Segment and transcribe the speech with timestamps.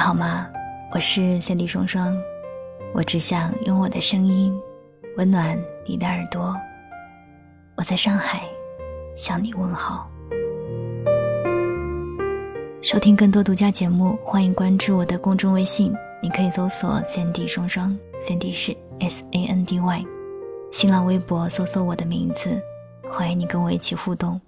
[0.00, 0.48] 好吗？
[0.92, 2.16] 我是三 D 双双，
[2.94, 4.58] 我只想用我的声音
[5.18, 6.56] 温暖你的耳朵。
[7.76, 8.42] 我在上海
[9.14, 10.10] 向你问好。
[12.80, 20.02] 收听更多独家节目，欢迎关注我的公众微信，你可以搜索三 D 双双，三 D 是 S A N D Y。
[20.72, 22.58] 新浪微博搜索我的名字，
[23.10, 24.40] 欢迎你跟我一起互动。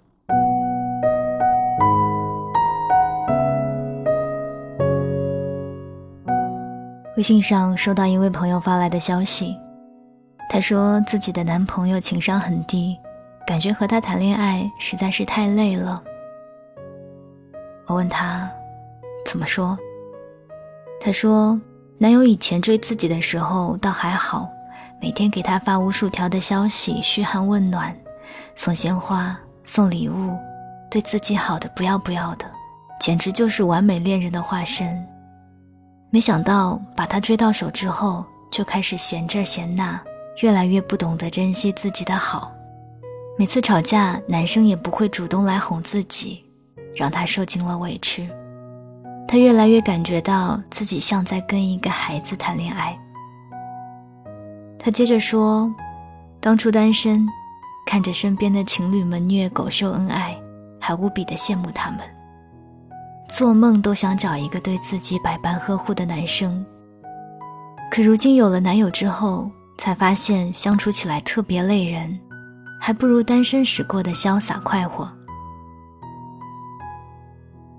[7.15, 9.55] 微信上收到一位朋友发来的消息，
[10.49, 12.97] 她说自己的男朋友情商很低，
[13.45, 16.01] 感觉和他谈恋爱实在是太累了。
[17.85, 18.49] 我问她
[19.27, 19.77] 怎么说，
[20.99, 21.59] 她说
[21.99, 24.49] 男友以前追自己的时候倒还好，
[24.99, 27.95] 每天给她发无数条的消息嘘寒问暖，
[28.55, 30.35] 送鲜花送礼物，
[30.89, 32.45] 对自己好的不要不要的，
[32.99, 35.07] 简直就是完美恋人的化身。
[36.13, 39.99] 没想到把他追到手之后，就开始嫌这嫌那，
[40.43, 42.51] 越来越不懂得珍惜自己的好。
[43.35, 46.45] 每次吵架，男生也不会主动来哄自己，
[46.95, 48.29] 让他受尽了委屈。
[49.27, 52.95] 他越来越感觉到自己像在跟一个孩子谈恋爱。
[54.77, 55.67] 他接着说
[56.39, 57.27] ：“当初单身，
[57.87, 60.39] 看着身边的情侣们虐狗秀恩爱，
[60.79, 62.01] 还无比的羡慕他们。”
[63.35, 66.63] 做梦都想找一个对自己百般呵护的男生。
[67.89, 72.19] 可如今有了男友之后，才发现相处起来特别累人，
[72.79, 75.11] 还不如单身时过得潇洒快活。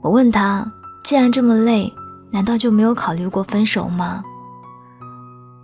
[0.03, 0.67] 我问他
[1.07, 1.93] ：“既然这么累，
[2.33, 4.25] 难道就没有考虑过分手吗？”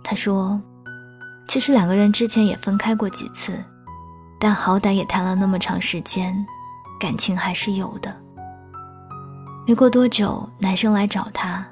[0.01, 0.57] 他说
[1.49, 3.61] ：“其实两个人之前也分开过几次，
[4.39, 6.33] 但好歹也谈了那么长时间，
[6.97, 8.15] 感情还是有的。”
[9.67, 11.65] 没过多久，男生来找她，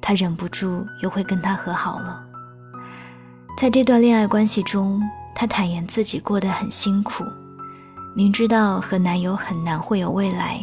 [0.00, 2.22] 她忍不住又会跟他和好了。
[3.56, 5.00] 在这段恋爱关系中，
[5.34, 7.24] 她坦言自己过得很辛苦，
[8.14, 10.60] 明知道和男友很难会有未来，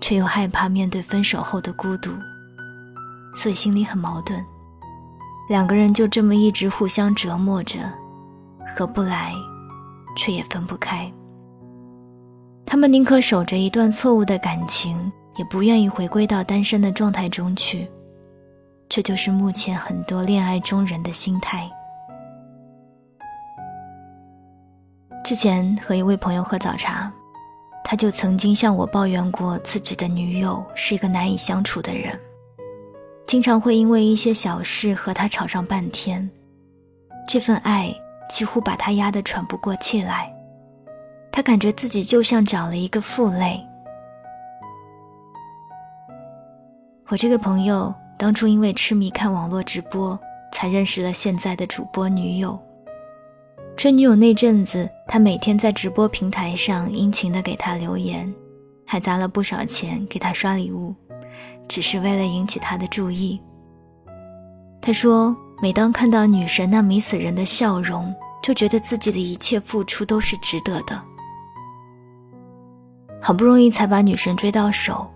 [0.00, 2.10] 却又害怕面对分手后的孤独，
[3.34, 4.44] 所以心里很矛盾。
[5.48, 7.78] 两个人就这么一直互相折磨着，
[8.74, 9.34] 合不来，
[10.16, 11.12] 却也分不开。
[12.64, 15.12] 他们宁可守着一段错误的感情。
[15.36, 17.90] 也不愿意回归到单身的状态中去，
[18.88, 21.68] 这就是目前很多恋爱中人的心态。
[25.24, 27.10] 之前和一位朋友喝早茶，
[27.82, 32.18] 他就曾经向我抱怨过自己的女友是一个难以相处的人，
[33.26, 36.30] 经常会因为一些小事和他吵上半天，
[37.26, 37.92] 这份爱
[38.28, 40.30] 几乎把他压得喘不过气来，
[41.32, 43.60] 他感觉自己就像找了一个负累。
[47.08, 50.18] 我这个朋友当初因为痴迷看网络直播，
[50.52, 52.58] 才认识了现在的主播女友。
[53.76, 58.32] 追女友那阵子，他每天在直播平台上殷勤地给她留言，
[58.86, 60.94] 还砸了不少钱给她刷礼物，
[61.68, 63.38] 只是为了引起她的注意。
[64.80, 71.02] 他说，每当看到女神那迷死人的笑容，就觉得自己的一切付出都是值得的。
[73.20, 75.06] 好不容易才把女神追到手。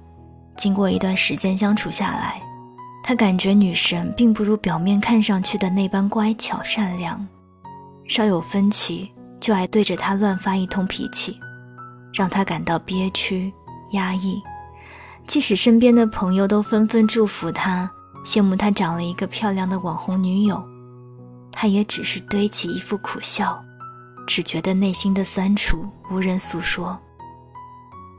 [0.59, 2.43] 经过一段时间相处下来，
[3.05, 7.25] 他感觉女神并不如表面看上去的那般乖巧善良，
[8.09, 9.09] 稍有分歧
[9.39, 11.39] 就爱对着他乱发一通脾气，
[12.13, 13.53] 让他感到憋屈
[13.93, 14.43] 压抑。
[15.29, 17.89] 即使身边的朋友都纷纷祝福他，
[18.25, 20.61] 羡慕他找了一个漂亮的网红女友，
[21.53, 23.63] 他也只是堆起一副苦笑，
[24.27, 26.99] 只觉得内心的酸楚无人诉说，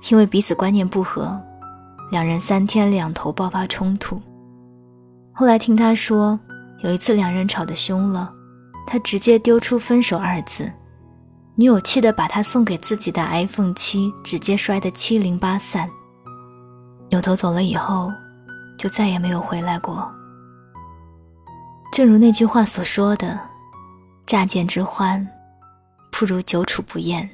[0.10, 1.38] 因为彼此观念不合。
[2.12, 4.20] 两人三天两头爆发冲突，
[5.32, 6.40] 后来听他说，
[6.84, 8.34] 有一次两人吵得凶了，
[8.88, 10.72] 他直接丢出“分手”二字，
[11.56, 15.88] 女友气得把他送给自己的 iPhone 七直接摔得七零八散。
[17.10, 18.12] 扭头走了以后，
[18.78, 20.12] 就再也没有回来过。
[21.92, 23.40] 正如那句话所说的
[24.26, 25.28] ：“乍见之欢，
[26.12, 27.30] 不如久处不厌。”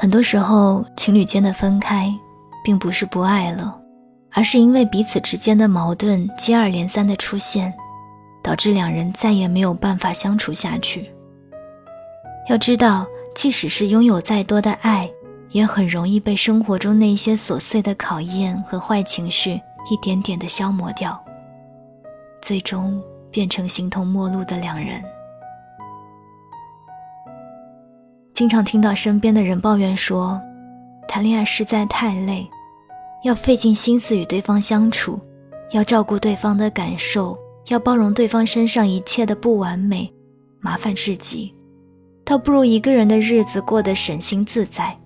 [0.00, 2.08] 很多时候，情侣间的分开，
[2.62, 3.76] 并不是不爱了，
[4.30, 7.74] 而是因为彼此之间的矛盾接二连三的出现，
[8.40, 11.10] 导致两人再也没有办法相处下去。
[12.48, 13.04] 要知道，
[13.34, 15.10] 即使是拥有再多的爱，
[15.50, 19.60] 也很容易被生活中那些琐碎的考验和坏情绪
[19.90, 21.20] 一点点的消磨掉，
[22.40, 23.02] 最终
[23.32, 25.02] 变成形同陌路的两人。
[28.38, 30.40] 经常听到身边的人抱怨说
[31.08, 32.48] ：“谈恋爱实在太累，
[33.24, 35.18] 要费尽心思与对方相处，
[35.72, 37.36] 要照顾对方的感受，
[37.66, 40.08] 要包容对方身上一切的不完美，
[40.60, 41.52] 麻烦至极，
[42.24, 44.96] 倒不如一个人的日子过得省心自在。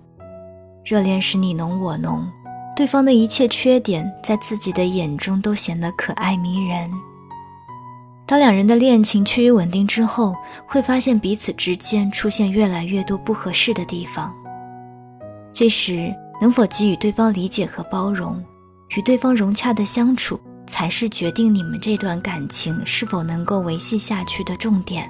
[0.85, 2.23] 热恋时你侬我侬，
[2.75, 6.87] 对方的一切缺点在自己的眼中都显得可爱迷人。
[8.25, 10.33] 当两人的恋情趋于稳定之后，
[10.65, 14.33] 会发现彼此之间出现越来越多不合适的地方。
[15.51, 16.11] 这时，
[16.41, 18.43] 能否给予对方理解和包容，
[18.95, 25.07] 与对方融洽的相处，才是决定你们这段感情是否能够维系下去的重点。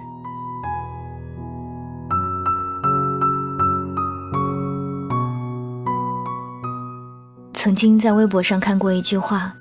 [7.54, 9.54] 曾经在微博上看过一句话：“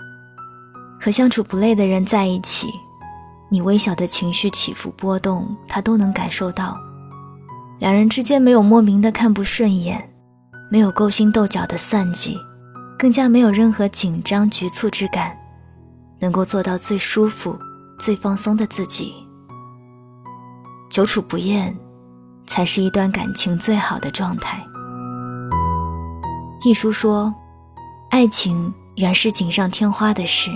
[1.00, 2.69] 和相处不累的人在一起。”
[3.52, 6.75] 你微小的情绪起伏波动，他都能感受到。
[7.81, 10.10] 两人之间没有莫名的看不顺眼，
[10.70, 12.38] 没有勾心斗角的算计，
[12.99, 15.37] 更加没有任何紧张局促之感，
[16.19, 17.54] 能够做到最舒服、
[17.99, 19.12] 最放松的自己。
[20.88, 21.76] 久处不厌，
[22.46, 24.66] 才是一段感情最好的状态。
[26.64, 27.31] 一书说，
[28.08, 30.50] 爱情原是锦上添花的事，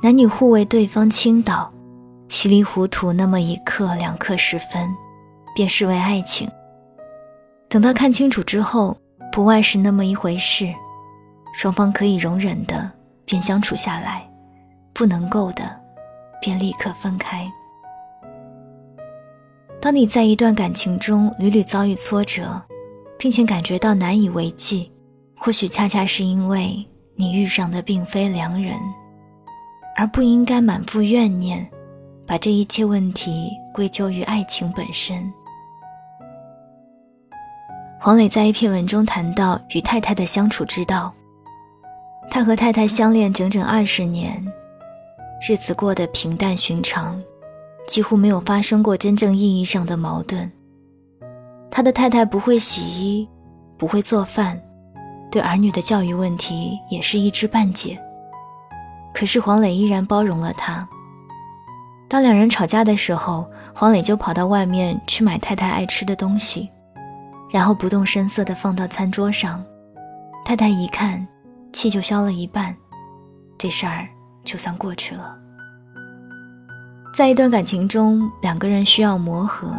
[0.00, 1.71] 男女互为对方倾倒。
[2.32, 4.88] 稀里糊涂那么一刻两刻时分，
[5.54, 6.50] 便视为爱情。
[7.68, 8.96] 等到看清楚之后，
[9.30, 10.72] 不外是那么一回事。
[11.52, 12.90] 双方可以容忍的，
[13.26, 14.22] 便相处下来；
[14.94, 15.78] 不能够的，
[16.40, 17.46] 便立刻分开。
[19.78, 22.58] 当你在一段感情中屡屡遭遇挫折，
[23.18, 24.90] 并且感觉到难以为继，
[25.36, 26.82] 或许恰恰是因为
[27.14, 28.74] 你遇上的并非良人，
[29.98, 31.70] 而不应该满腹怨念。
[32.26, 35.32] 把这一切问题归咎于爱情本身。
[38.00, 41.12] 黄磊在一篇文中谈到与太太的相处之道。
[42.30, 44.42] 他和太太相恋整整二十年，
[45.46, 47.20] 日子过得平淡寻常，
[47.86, 50.50] 几乎没有发生过真正意义上的矛盾。
[51.70, 53.28] 他的太太不会洗衣，
[53.76, 54.60] 不会做饭，
[55.30, 58.00] 对儿女的教育问题也是一知半解。
[59.12, 60.88] 可是黄磊依然包容了他。
[62.12, 66.68] 当两人吵架的时候，黄磊就跑到外面去买太太爱吃的东西，
[67.50, 69.64] 然后不动声色地放到餐桌上。
[70.44, 71.26] 太太一看，
[71.72, 72.76] 气就消了一半，
[73.56, 74.06] 这事儿
[74.44, 75.34] 就算过去了。
[77.16, 79.74] 在一段感情中，两个人需要磨合，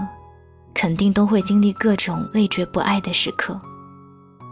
[0.73, 3.61] 肯定都会经历各种累觉不爱的时刻。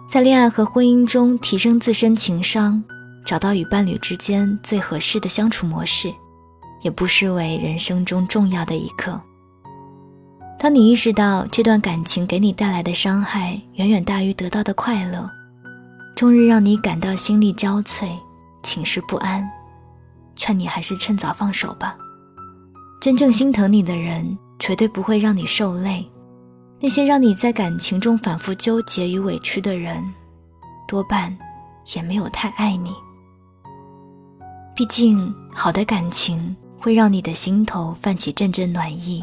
[0.08, 2.84] 在恋爱和婚姻中提升自身情商，
[3.26, 6.14] 找到与伴侣之间最合适的相处模式。
[6.82, 9.20] 也不失为人生中重要的一刻。
[10.60, 15.30] 当你意识到这段感情给你带来的伤害远远大于得到的快乐，
[16.16, 18.08] 终日让你感到心力交瘁、
[18.62, 19.44] 寝食不安，
[20.36, 21.98] 劝你还是趁早放手吧。
[23.00, 26.06] 真正心疼你的人，绝对不会让你受累；
[26.80, 30.04] 那些让你在感情中反复纠结与委屈的人，
[30.88, 31.36] 多半
[31.96, 32.94] 也没有太爱你。
[34.76, 36.56] 毕竟，好的感情。
[36.82, 39.22] 会让你的心头泛起阵阵暖意，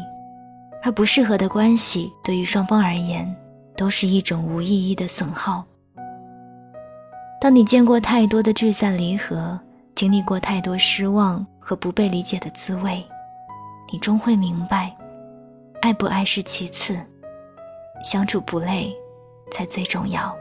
[0.81, 3.35] 而不适合的关系对于双方而言
[3.75, 5.65] 都是一种无意义的损耗。
[7.41, 9.59] 当你见过太多的聚散离合，
[9.93, 13.03] 经历过太多失望和不被理解的滋味，
[13.91, 14.95] 你终会明白，
[15.81, 16.97] 爱不爱是其次，
[18.03, 18.93] 相处不累
[19.51, 20.33] 才最重要。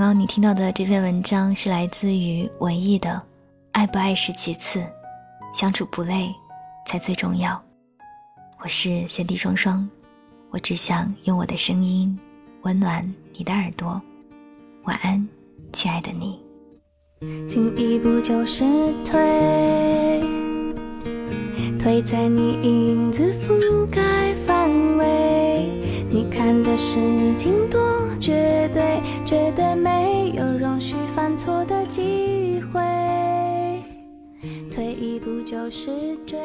[0.00, 3.20] 刚刚你听到的这篇文章是来自于文艺的，
[3.72, 4.82] 爱不爱是其次，
[5.52, 6.34] 相处不累
[6.86, 7.62] 才最重要。
[8.62, 9.86] 我是三 D 双双，
[10.48, 12.18] 我只想用我的声音
[12.62, 14.00] 温暖你的耳朵。
[14.84, 15.28] 晚安，
[15.70, 16.40] 亲爱的你。
[17.46, 18.64] 进一步就是
[19.04, 20.22] 退，
[21.78, 25.04] 退在你影子覆盖范围，
[26.40, 26.98] 看的事
[27.36, 27.78] 情多
[28.18, 28.98] 绝对。
[29.26, 32.80] 绝对没有容许犯错的机会，
[34.72, 35.90] 退一步就是
[36.26, 36.38] 追，